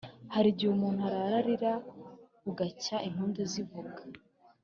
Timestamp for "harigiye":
0.33-0.71